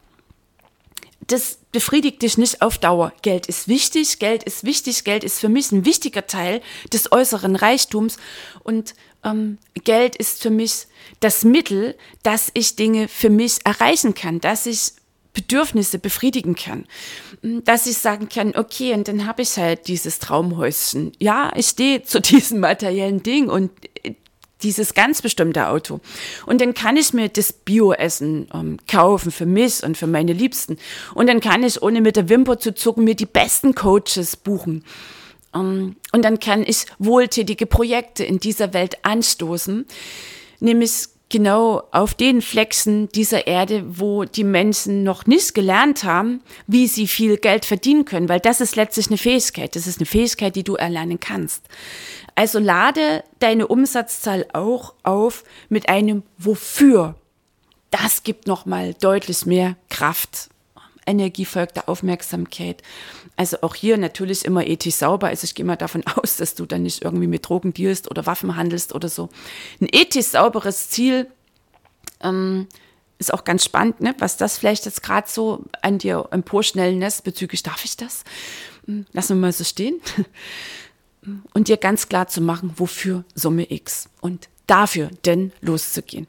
[1.28, 3.12] Das, befriedigt dich nicht auf Dauer.
[3.22, 6.62] Geld ist wichtig, Geld ist wichtig, Geld ist für mich ein wichtiger Teil
[6.94, 8.16] des äußeren Reichtums
[8.64, 8.94] und
[9.26, 10.88] ähm, Geld ist für mich
[11.20, 14.94] das Mittel, dass ich Dinge für mich erreichen kann, dass ich
[15.34, 16.86] Bedürfnisse befriedigen kann.
[17.42, 21.12] Dass ich sagen kann, okay, und dann habe ich halt dieses Traumhäuschen.
[21.20, 23.70] Ja, ich stehe zu diesem materiellen Ding und
[24.66, 26.00] dieses ganz bestimmte Auto.
[26.46, 30.78] Und dann kann ich mir das Bioessen ähm, kaufen für mich und für meine Liebsten.
[31.14, 34.84] Und dann kann ich, ohne mit der Wimper zu zucken, mir die besten Coaches buchen.
[35.54, 39.86] Ähm, und dann kann ich wohltätige Projekte in dieser Welt anstoßen,
[40.60, 46.88] nämlich genau auf den Flexen dieser Erde, wo die Menschen noch nicht gelernt haben, wie
[46.88, 49.76] sie viel Geld verdienen können, weil das ist letztlich eine Fähigkeit.
[49.76, 51.64] Das ist eine Fähigkeit, die du erlernen kannst.
[52.36, 57.16] Also lade deine Umsatzzahl auch auf mit einem Wofür.
[57.92, 60.50] Das gibt nochmal deutlich mehr Kraft.
[61.08, 62.82] Energie folgt der Aufmerksamkeit.
[63.38, 65.28] Also auch hier natürlich immer ethisch sauber.
[65.28, 68.26] Also ich gehe mal davon aus, dass du dann nicht irgendwie mit Drogen dealst oder
[68.26, 69.30] Waffen handelst oder so.
[69.82, 71.28] Ein ethisch sauberes Ziel
[72.22, 72.68] ähm,
[73.20, 74.14] ist auch ganz spannend, ne?
[74.20, 78.24] was das vielleicht jetzt gerade so an dir emporschnellen lässt bezüglich, darf ich das?
[78.86, 80.02] Hm, lassen wir mal so stehen
[81.54, 86.28] und dir ganz klar zu machen, wofür Summe X und dafür denn loszugehen.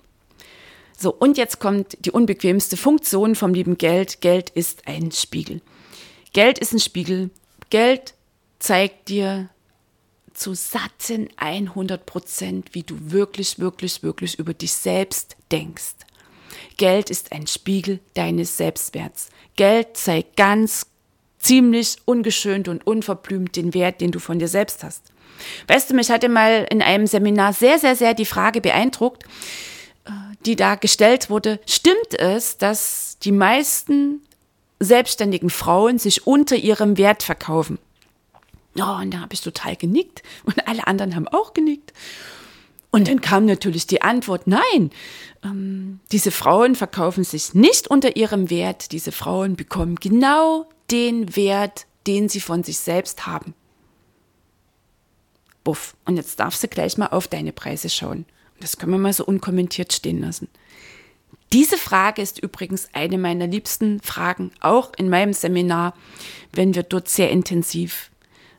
[0.96, 4.20] So, und jetzt kommt die unbequemste Funktion vom lieben Geld.
[4.22, 5.60] Geld ist ein Spiegel.
[6.36, 7.30] Geld ist ein Spiegel.
[7.70, 8.12] Geld
[8.58, 9.48] zeigt dir
[10.34, 15.94] zu satten 100 Prozent, wie du wirklich, wirklich, wirklich über dich selbst denkst.
[16.76, 19.30] Geld ist ein Spiegel deines Selbstwerts.
[19.56, 20.84] Geld zeigt ganz
[21.38, 25.04] ziemlich ungeschönt und unverblümt den Wert, den du von dir selbst hast.
[25.68, 29.24] Weißt du, mich hatte mal in einem Seminar sehr, sehr, sehr die Frage beeindruckt,
[30.04, 30.10] äh,
[30.44, 34.20] die da gestellt wurde, stimmt es, dass die meisten
[34.80, 37.78] selbstständigen Frauen sich unter ihrem Wert verkaufen?
[38.78, 41.92] Oh, und da habe ich total genickt und alle anderen haben auch genickt.
[42.90, 44.90] Und dann kam natürlich die Antwort, nein,
[45.44, 51.86] ähm, diese Frauen verkaufen sich nicht unter ihrem Wert, diese Frauen bekommen genau den Wert,
[52.06, 53.54] den sie von sich selbst haben.
[55.64, 55.96] Buff.
[56.04, 58.24] Und jetzt darfst du gleich mal auf deine Preise schauen.
[58.60, 60.48] Das können wir mal so unkommentiert stehen lassen.
[61.52, 65.94] Diese Frage ist übrigens eine meiner liebsten Fragen, auch in meinem Seminar,
[66.52, 68.10] wenn wir dort sehr intensiv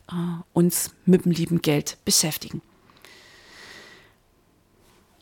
[0.10, 0.14] äh,
[0.54, 2.62] uns mit dem lieben Geld beschäftigen.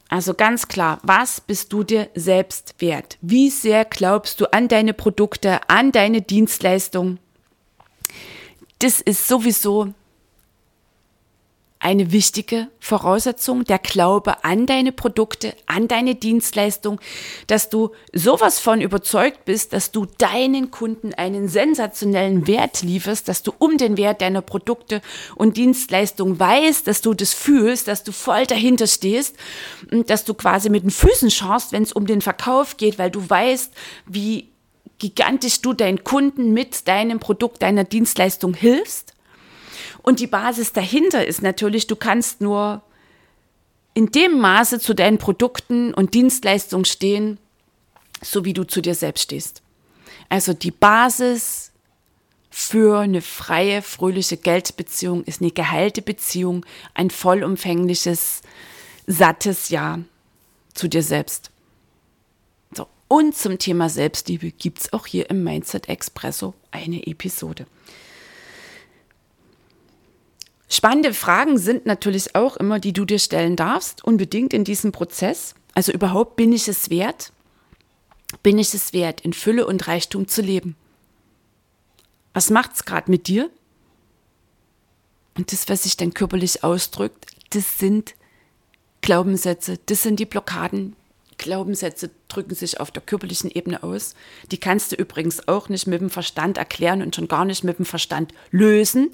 [0.08, 3.17] Also ganz klar, was bist du dir selbst wert?
[3.21, 7.17] Wie sehr glaubst du an deine Produkte, an deine Dienstleistung?
[8.80, 9.93] Das ist sowieso
[11.86, 17.00] eine wichtige Voraussetzung, der Glaube an deine Produkte, an deine Dienstleistung,
[17.45, 23.43] dass du sowas von überzeugt bist, dass du deinen Kunden einen sensationellen Wert lieferst, dass
[23.43, 25.00] du um den Wert deiner Produkte
[25.36, 29.36] und Dienstleistungen weißt, dass du das fühlst, dass du voll dahinter stehst
[29.91, 33.12] und dass du quasi mit den Füßen schaust, wenn es um den Verkauf geht, weil
[33.12, 33.71] du weißt,
[34.08, 34.50] wie
[34.98, 39.14] gigantisch du deinen Kunden mit deinem Produkt, deiner Dienstleistung hilfst
[40.02, 42.82] und die Basis dahinter ist natürlich, du kannst nur
[43.93, 47.38] in dem Maße zu deinen Produkten und Dienstleistungen stehen,
[48.21, 49.62] so wie du zu dir selbst stehst.
[50.30, 51.71] Also die Basis
[52.50, 58.41] für eine freie, fröhliche Geldbeziehung ist eine geheilte Beziehung, ein vollumfängliches,
[59.08, 60.00] sattes Ja
[60.74, 61.52] zu dir selbst.
[62.74, 62.88] So.
[63.08, 67.65] Und zum Thema Selbstliebe gibt es auch hier im Mindset Expresso eine Episode.
[70.67, 75.54] Spannende Fragen sind natürlich auch immer, die du dir stellen darfst, unbedingt in diesem Prozess.
[75.73, 77.32] Also überhaupt, bin ich es wert?
[78.41, 80.75] Bin ich es wert, in Fülle und Reichtum zu leben?
[82.34, 83.49] Was macht es gerade mit dir?
[85.38, 88.15] Und das, was sich dann körperlich ausdrückt, das sind
[89.01, 90.95] Glaubenssätze, das sind die Blockaden.
[91.38, 94.15] Glaubenssätze drücken sich auf der körperlichen Ebene aus.
[94.51, 97.78] Die kannst du übrigens auch nicht mit dem Verstand erklären und schon gar nicht mit
[97.78, 99.12] dem Verstand lösen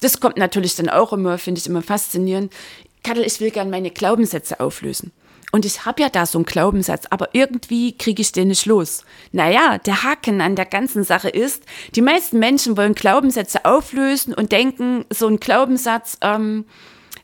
[0.00, 2.52] das kommt natürlich dann auch immer, finde ich immer faszinierend.
[3.02, 5.12] Kattel, ich will gerne meine Glaubenssätze auflösen.
[5.50, 9.04] Und ich habe ja da so einen Glaubenssatz, aber irgendwie kriege ich den nicht los.
[9.32, 11.62] Naja, der Haken an der ganzen Sache ist,
[11.94, 16.66] die meisten Menschen wollen Glaubenssätze auflösen und denken, so ein Glaubenssatz, ähm,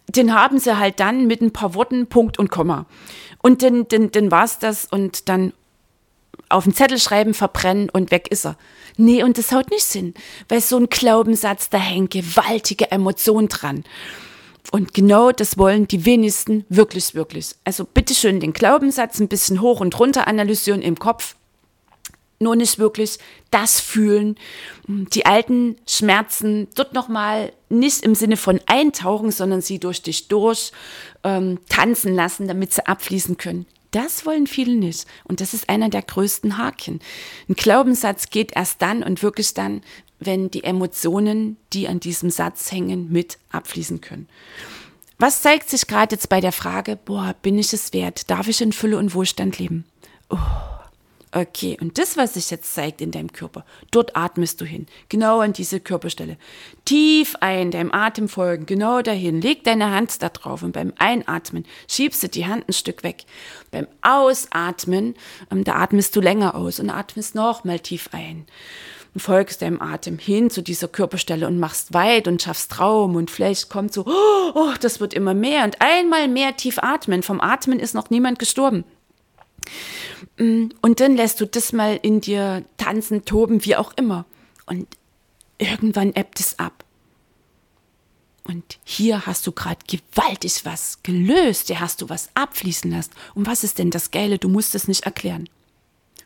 [0.09, 2.87] den haben sie halt dann mit ein paar Worten, Punkt und Komma.
[3.43, 5.53] Und dann war es das und dann
[6.55, 8.57] auf den Zettel schreiben, verbrennen und weg ist er.
[8.97, 10.15] Nee, und das haut nicht Sinn,
[10.49, 13.85] weil so ein Glaubenssatz, da hängt gewaltige Emotion dran.
[14.71, 17.55] Und genau das wollen die wenigsten wirklich, wirklich.
[17.65, 21.37] Also bitteschön den Glaubenssatz ein bisschen hoch und runter analysieren im Kopf.
[22.41, 23.19] nur nicht wirklich
[23.51, 24.37] das fühlen,
[24.87, 30.73] die alten Schmerzen dort nochmal nicht im Sinne von eintauchen, sondern sie durch dich durch
[31.23, 33.67] ähm, tanzen lassen, damit sie abfließen können.
[33.95, 35.07] Das wollen viele nicht.
[35.23, 36.99] Und das ist einer der größten Haken.
[37.49, 39.83] Ein Glaubenssatz geht erst dann und wirklich dann,
[40.19, 44.29] wenn die Emotionen, die an diesem Satz hängen, mit abfließen können.
[45.19, 48.29] Was zeigt sich gerade jetzt bei der Frage, boah, bin ich es wert?
[48.31, 49.85] Darf ich in Fülle und Wohlstand leben?
[50.29, 50.39] Oh,
[51.35, 55.41] okay, und das, was sich jetzt zeigt in deinem Körper, dort atmest du hin, genau
[55.41, 56.39] an diese Körperstelle.
[56.85, 59.41] Tief ein, deinem Atem folgen, genau dahin.
[59.41, 63.25] Leg deine Hand da drauf und beim Einatmen schiebst du die Hand ein Stück weg.
[63.71, 65.15] Beim Ausatmen,
[65.51, 68.47] ähm, da atmest du länger aus und atmest nochmal tief ein
[69.15, 73.31] und folgst deinem Atem hin zu dieser Körperstelle und machst weit und schaffst Raum und
[73.31, 77.23] vielleicht kommt so, oh, oh, das wird immer mehr und einmal mehr tief atmen.
[77.23, 78.85] Vom Atmen ist noch niemand gestorben.
[80.39, 84.25] Mm, und dann lässt du das mal in dir tanzen, toben, wie auch immer.
[84.67, 84.87] Und
[85.59, 86.85] irgendwann ebbt es ab.
[88.47, 91.69] Und hier hast du gerade gewaltig was gelöst.
[91.69, 93.13] Hier hast du was abfließen lassen.
[93.35, 94.39] Und was ist denn das Geile?
[94.39, 95.49] Du musst es nicht erklären.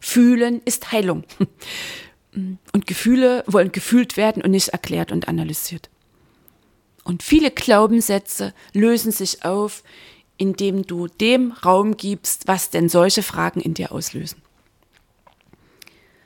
[0.00, 1.24] Fühlen ist Heilung.
[2.72, 5.88] Und Gefühle wollen gefühlt werden und nicht erklärt und analysiert.
[7.02, 9.82] Und viele Glaubenssätze lösen sich auf,
[10.38, 14.40] indem du dem Raum gibst, was denn solche Fragen in dir auslösen.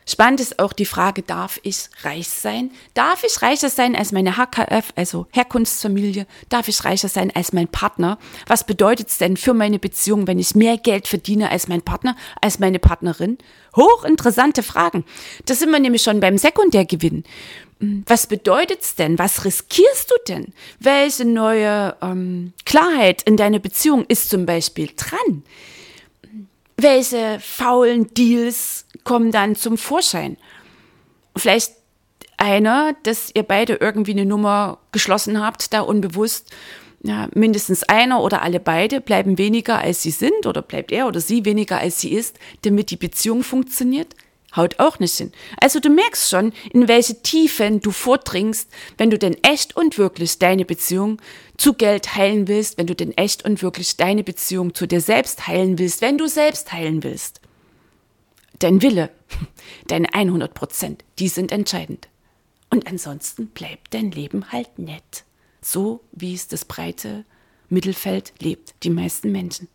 [0.05, 2.72] Spannend ist auch die Frage, darf ich reich sein?
[2.92, 6.27] Darf ich reicher sein als meine HKF, also Herkunftsfamilie?
[6.48, 8.18] Darf ich reicher sein als mein Partner?
[8.46, 12.16] Was bedeutet es denn für meine Beziehung, wenn ich mehr Geld verdiene als mein Partner,
[12.40, 13.38] als meine Partnerin?
[13.77, 15.05] Hochinteressante Fragen.
[15.46, 17.22] Das sind wir nämlich schon beim Sekundärgewinn.
[17.82, 19.18] Hm, was bedeutet es denn?
[19.18, 20.54] Was riskierst du denn?
[20.80, 25.42] Welche neue ähm, Klarheit in deiner Beziehung ist zum Beispiel dran?
[26.82, 30.36] welche faulen Deals kommen dann zum Vorschein?
[31.36, 31.72] Vielleicht
[32.36, 36.50] einer, dass ihr beide irgendwie eine Nummer geschlossen habt, da unbewusst.
[37.04, 41.20] Ja, mindestens einer oder alle beide bleiben weniger als sie sind oder bleibt er oder
[41.20, 44.14] sie weniger als sie ist, damit die Beziehung funktioniert
[44.56, 45.32] haut auch nicht hin.
[45.60, 50.38] Also du merkst schon, in welche Tiefen du vordringst, wenn du denn echt und wirklich
[50.38, 51.20] deine Beziehung
[51.56, 55.46] zu Geld heilen willst, wenn du denn echt und wirklich deine Beziehung zu dir selbst
[55.46, 57.40] heilen willst, wenn du selbst heilen willst.
[58.58, 59.10] Dein Wille,
[59.88, 62.08] deine 100 Prozent, die sind entscheidend.
[62.70, 65.24] Und ansonsten bleibt dein Leben halt nett.
[65.60, 67.24] So wie es das breite
[67.68, 69.68] Mittelfeld lebt, die meisten Menschen.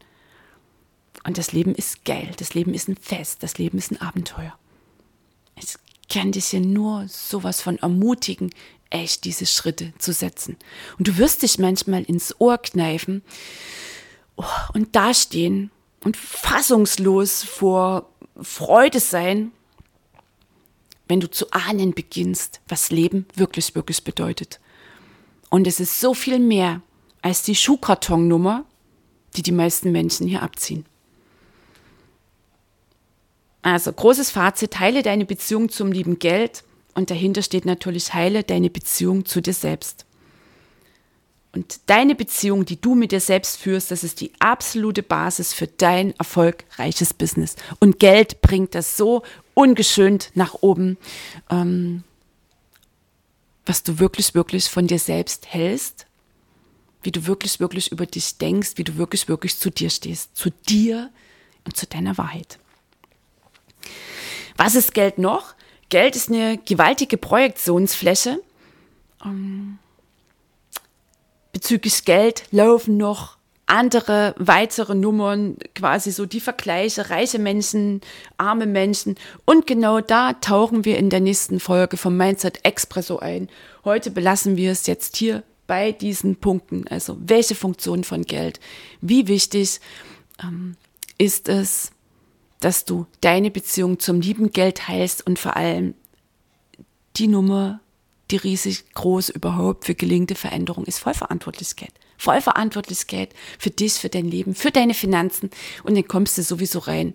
[1.23, 4.57] Und das Leben ist geil, das Leben ist ein Fest, das Leben ist ein Abenteuer.
[5.59, 5.75] Ich
[6.09, 8.51] kann dich hier nur sowas von ermutigen,
[8.89, 10.57] echt diese Schritte zu setzen.
[10.97, 13.23] Und du wirst dich manchmal ins Ohr kneifen
[14.37, 15.71] oh, und dastehen
[16.03, 18.09] und fassungslos vor
[18.41, 19.51] Freude sein,
[21.07, 24.59] wenn du zu ahnen beginnst, was Leben wirklich, wirklich bedeutet.
[25.49, 26.81] Und es ist so viel mehr
[27.21, 28.65] als die Schuhkartonnummer,
[29.35, 30.85] die die meisten Menschen hier abziehen.
[33.73, 38.69] Also großes Fazit, heile deine Beziehung zum lieben Geld und dahinter steht natürlich, heile deine
[38.69, 40.05] Beziehung zu dir selbst.
[41.51, 45.67] Und deine Beziehung, die du mit dir selbst führst, das ist die absolute Basis für
[45.67, 47.57] dein erfolgreiches Business.
[47.79, 50.97] Und Geld bringt das so ungeschönt nach oben,
[51.49, 52.05] ähm,
[53.65, 56.05] was du wirklich, wirklich von dir selbst hältst,
[57.03, 60.51] wie du wirklich, wirklich über dich denkst, wie du wirklich, wirklich zu dir stehst, zu
[60.69, 61.11] dir
[61.65, 62.59] und zu deiner Wahrheit.
[64.57, 65.55] Was ist Geld noch?
[65.89, 68.39] Geld ist eine gewaltige Projektionsfläche.
[69.23, 69.79] Ähm,
[71.53, 78.01] bezüglich Geld laufen noch andere weitere Nummern, quasi so die Vergleiche, reiche Menschen,
[78.37, 79.15] arme Menschen.
[79.45, 83.49] Und genau da tauchen wir in der nächsten Folge vom Mindset Expresso ein.
[83.83, 86.87] Heute belassen wir es jetzt hier bei diesen Punkten.
[86.87, 88.61] Also welche Funktion von Geld?
[89.01, 89.81] Wie wichtig
[90.41, 90.77] ähm,
[91.17, 91.91] ist es,
[92.59, 95.93] dass du deine Beziehung zum lieben Geld heilst und vor allem
[97.15, 97.79] die Nummer,
[98.31, 101.93] die riesig groß überhaupt für gelingende Veränderung ist Vollverantwortlichkeit.
[102.17, 105.51] Vollverantwortlichkeit für dich, für dein Leben, für deine Finanzen.
[105.83, 107.13] Und dann kommst du sowieso rein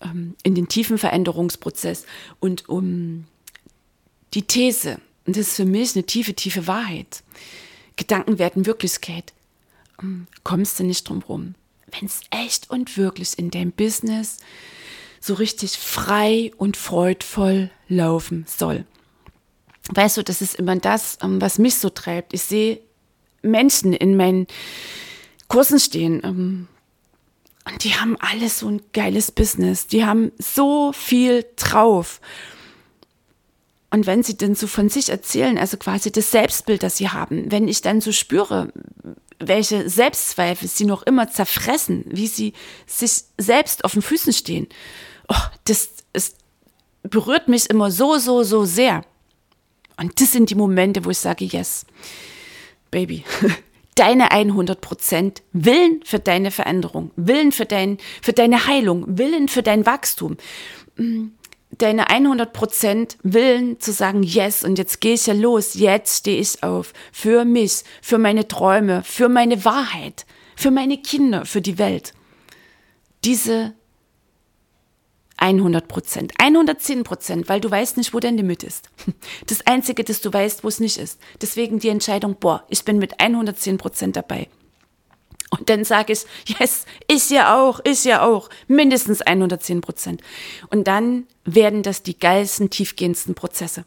[0.00, 2.06] ähm, in den tiefen Veränderungsprozess
[2.40, 3.26] und um
[4.32, 7.22] die These, und das ist für mich eine tiefe, tiefe Wahrheit,
[7.96, 9.34] Gedanken werden Wirklichkeit,
[10.02, 11.54] ähm, kommst du nicht drum rum
[11.92, 14.38] wenn es echt und wirklich in deinem Business
[15.20, 18.84] so richtig frei und freudvoll laufen soll.
[19.92, 22.32] Weißt du, das ist immer das, ähm, was mich so treibt.
[22.32, 22.80] Ich sehe
[23.42, 24.46] Menschen in meinen
[25.48, 26.68] Kursen stehen, ähm,
[27.64, 29.86] Und die haben alles so ein geiles Business.
[29.86, 32.20] Die haben so viel drauf.
[33.90, 37.50] Und wenn sie denn so von sich erzählen, also quasi das Selbstbild, das sie haben,
[37.50, 38.72] wenn ich dann so spüre,
[39.40, 42.52] welche Selbstzweifel sie noch immer zerfressen, wie sie
[42.86, 44.68] sich selbst auf den Füßen stehen,
[45.28, 46.34] oh, das, das
[47.02, 49.02] berührt mich immer so, so, so sehr.
[49.96, 51.86] Und das sind die Momente, wo ich sage, yes,
[52.90, 53.24] Baby,
[53.94, 59.62] deine 100 Prozent, Willen für deine Veränderung, Willen für, dein, für deine Heilung, Willen für
[59.62, 60.36] dein Wachstum,
[60.96, 61.26] mm,
[61.78, 66.40] deine 100 Prozent Willen zu sagen, yes, und jetzt gehe ich ja los, jetzt stehe
[66.40, 71.78] ich auf, für mich, für meine Träume, für meine Wahrheit, für meine Kinder, für die
[71.78, 72.12] Welt.
[73.24, 73.74] Diese
[75.36, 78.90] 100 Prozent, 110 Prozent, weil du weißt nicht, wo dein Limit ist.
[79.46, 81.18] Das Einzige, das du weißt, wo es nicht ist.
[81.40, 84.48] Deswegen die Entscheidung, boah, ich bin mit 110 Prozent dabei.
[85.50, 90.22] Und dann sage ich, yes, ich ja auch, ich ja auch, mindestens 110 Prozent.
[90.70, 93.84] Und dann werden das die geilsten, tiefgehendsten Prozesse.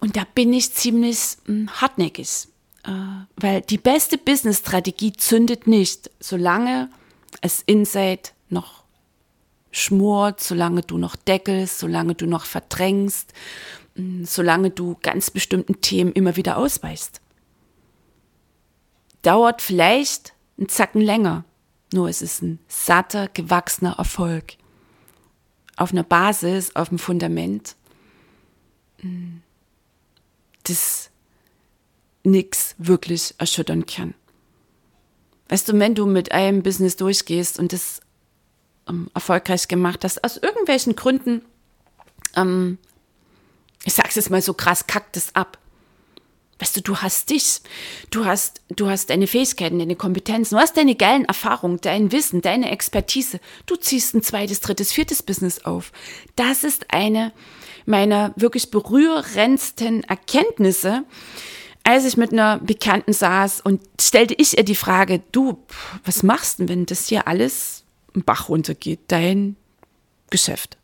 [0.00, 2.48] Und da bin ich ziemlich hm, hartnäckig,
[2.84, 2.90] äh,
[3.36, 6.88] weil die beste Business-Strategie zündet nicht, solange
[7.40, 8.82] es inside noch
[9.70, 13.32] schmort, solange du noch deckelst, solange du noch verdrängst,
[13.94, 17.20] mm, solange du ganz bestimmten Themen immer wieder ausweichst.
[19.22, 21.44] Dauert vielleicht einen Zacken länger,
[21.92, 24.54] nur es ist ein satter, gewachsener Erfolg.
[25.76, 27.76] Auf einer Basis, auf dem Fundament,
[29.02, 29.38] mm,
[30.64, 31.10] das
[32.22, 34.14] nichts wirklich erschüttern kann.
[35.48, 38.00] Weißt du, wenn du mit einem Business durchgehst und das
[38.88, 41.42] ähm, erfolgreich gemacht hast, aus irgendwelchen Gründen,
[42.36, 42.78] ähm,
[43.84, 45.58] ich sag's jetzt mal so krass, kackt es ab.
[46.60, 47.60] Weißt du, du hast dich,
[48.10, 52.42] du hast, du hast deine Fähigkeiten, deine Kompetenzen, du hast deine geilen Erfahrungen, dein Wissen,
[52.42, 53.40] deine Expertise.
[53.64, 55.90] Du ziehst ein zweites, drittes, viertes Business auf.
[56.36, 57.32] Das ist eine
[57.86, 61.04] meiner wirklich berührendsten Erkenntnisse,
[61.82, 65.64] als ich mit einer Bekannten saß und stellte ich ihr die Frage, du,
[66.04, 69.56] was machst du, wenn das hier alles Bach runtergeht, dein
[70.28, 70.76] Geschäft.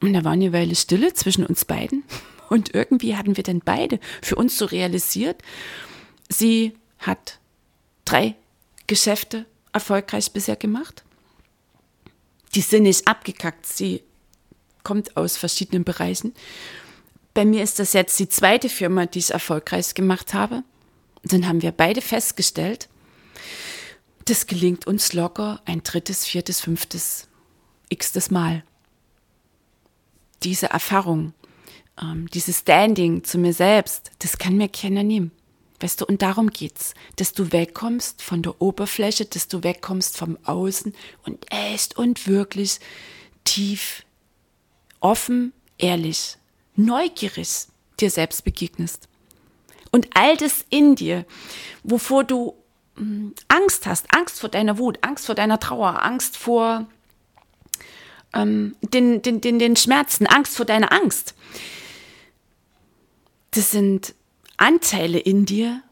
[0.00, 2.04] Und da war eine Weile Stille zwischen uns beiden.
[2.50, 5.40] Und irgendwie hatten wir dann beide für uns so realisiert,
[6.28, 7.38] sie hat
[8.04, 8.34] drei
[8.88, 11.04] Geschäfte erfolgreich bisher gemacht.
[12.56, 13.64] Die sind nicht abgekackt.
[13.66, 14.02] Sie
[14.82, 16.34] kommt aus verschiedenen Bereichen.
[17.34, 20.64] Bei mir ist das jetzt die zweite Firma, die ich erfolgreich gemacht habe.
[21.22, 22.88] Und dann haben wir beide festgestellt,
[24.24, 27.28] das gelingt uns locker ein drittes, viertes, fünftes,
[27.94, 28.64] xtes Mal.
[30.42, 31.32] Diese Erfahrung,
[32.00, 35.32] ähm, dieses Standing zu mir selbst, das kann mir keiner nehmen.
[35.80, 40.36] Weißt du, und darum geht's, dass du wegkommst von der Oberfläche, dass du wegkommst vom
[40.44, 42.80] Außen und echt und wirklich
[43.44, 44.04] tief,
[45.00, 46.36] offen, ehrlich,
[46.76, 47.66] neugierig
[47.98, 49.08] dir selbst begegnest.
[49.90, 51.24] Und all das in dir,
[51.82, 52.54] wovor du
[53.48, 56.86] Angst hast, Angst vor deiner Wut, Angst vor deiner Trauer, Angst vor
[58.34, 61.34] ähm, den, den, den, den Schmerzen, Angst vor deiner Angst.
[63.52, 64.14] Das sind
[64.56, 65.82] Anteile in dir,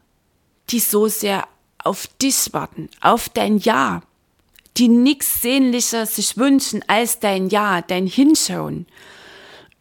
[0.69, 1.47] die so sehr
[1.83, 4.01] auf dich warten, auf dein Ja,
[4.77, 8.85] die nichts sehnlicher sich wünschen als dein Ja, dein Hinschauen,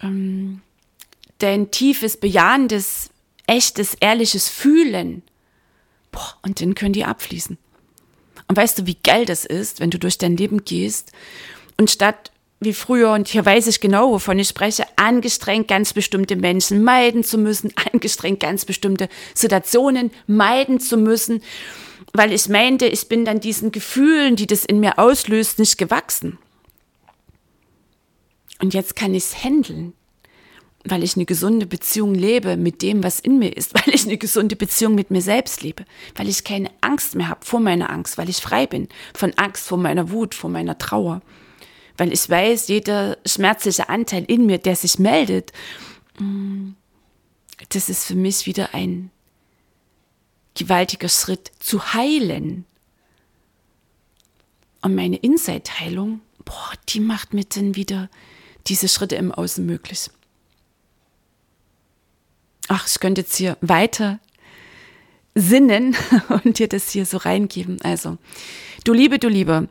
[0.03, 0.63] ähm,
[1.39, 3.11] dein tiefes, bejahendes,
[3.47, 5.23] echtes, ehrliches Fühlen
[6.11, 7.59] Boah, und dann können die abfließen.
[8.47, 11.13] Und weißt du, wie geil das ist, wenn du durch dein Leben gehst
[11.77, 16.37] und statt wie früher, und hier weiß ich genau, wovon ich spreche, angestrengt ganz bestimmte
[16.37, 21.43] Menschen meiden zu müssen, angestrengt ganz bestimmte Situationen meiden zu müssen,
[22.13, 26.39] weil ich meinte, ich bin dann diesen Gefühlen, die das in mir auslöst, nicht gewachsen.
[28.61, 29.93] Und jetzt kann ich es handeln
[30.91, 34.19] weil ich eine gesunde Beziehung lebe mit dem, was in mir ist, weil ich eine
[34.19, 38.19] gesunde Beziehung mit mir selbst lebe, weil ich keine Angst mehr habe vor meiner Angst,
[38.19, 41.23] weil ich frei bin von Angst vor meiner Wut, vor meiner Trauer,
[41.99, 45.53] weil ich weiß, jeder schmerzliche Anteil in mir, der sich meldet,
[46.19, 46.71] mm,
[47.69, 49.11] das ist für mich wieder ein
[50.55, 52.65] gewaltiger Schritt zu heilen.
[54.81, 58.09] Und meine Inside-Heilung, boah, die macht mir dann wieder
[58.69, 60.09] diese Schritte im Außen möglich
[62.69, 64.21] ach, ich könnte jetzt hier weiter
[65.35, 65.97] sinnen
[66.45, 67.81] und dir das hier so reingeben.
[67.83, 68.19] Also,
[68.85, 69.69] du Liebe, du Liebe,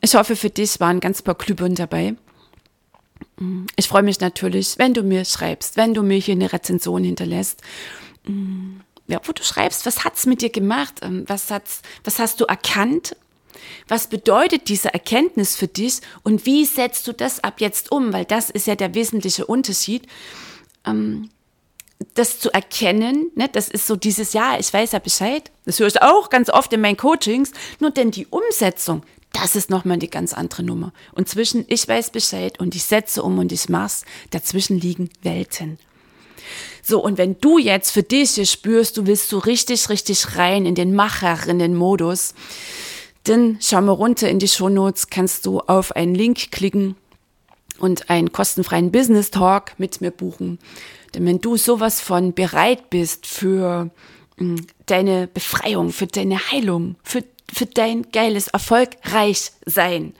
[0.00, 2.14] ich hoffe, für dich waren ganz paar Glühbirnen dabei.
[3.38, 7.04] Mm, ich freue mich natürlich, wenn du mir schreibst, wenn du mir hier eine Rezension
[7.04, 7.60] hinterlässt.
[8.26, 11.00] Mm, ja, wo du schreibst, was hat's mit dir gemacht?
[11.02, 13.16] Ähm, was, hat's, was hast du erkannt?
[13.88, 18.12] Was bedeutet diese Erkenntnis für dich und wie setzt du das ab jetzt um?
[18.12, 20.06] Weil das ist ja der wesentliche Unterschied.
[20.86, 21.30] Ähm,
[22.14, 25.50] das zu erkennen, ne, das ist so dieses Ja, ich weiß ja Bescheid.
[25.64, 27.52] Das höre ich auch ganz oft in meinen Coachings.
[27.78, 29.02] Nur denn die Umsetzung,
[29.32, 30.92] das ist nochmal die ganz andere Nummer.
[31.12, 35.78] Und zwischen ich weiß Bescheid und ich setze um und ich mach's, dazwischen liegen Welten.
[36.82, 40.66] So, und wenn du jetzt für dich hier spürst, du willst so richtig, richtig rein
[40.66, 42.34] in den Macherinnen-Modus,
[43.24, 46.96] dann schau mal runter in die Shownotes, kannst du auf einen Link klicken
[47.78, 50.58] und einen kostenfreien Business Talk mit mir buchen.
[51.14, 53.90] Denn wenn du sowas von bereit bist für
[54.38, 57.22] hm, deine Befreiung, für deine Heilung, für,
[57.52, 60.14] für dein geiles Erfolgreich sein,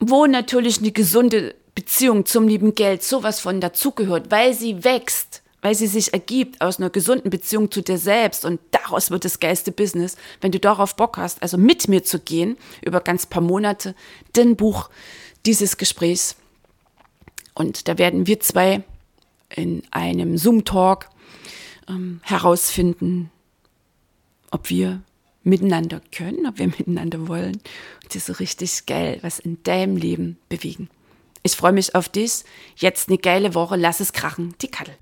[0.00, 5.74] wo natürlich eine gesunde Beziehung zum lieben Geld sowas von dazugehört, weil sie wächst, weil
[5.74, 9.72] sie sich ergibt aus einer gesunden Beziehung zu dir selbst und daraus wird das geilste
[9.72, 10.16] Business.
[10.40, 13.94] Wenn du darauf Bock hast, also mit mir zu gehen über ganz paar Monate,
[14.32, 14.90] dann buch
[15.46, 16.36] dieses Gesprächs.
[17.54, 18.82] Und da werden wir zwei
[19.54, 21.08] in einem Zoom-Talk
[21.88, 23.30] ähm, herausfinden,
[24.50, 25.02] ob wir
[25.44, 27.56] miteinander können, ob wir miteinander wollen
[28.02, 30.88] und das so richtig geil was in deinem Leben bewegen.
[31.42, 32.44] Ich freue mich auf dich.
[32.76, 33.74] Jetzt eine geile Woche.
[33.76, 34.54] Lass es krachen.
[34.62, 34.94] Die Kattel.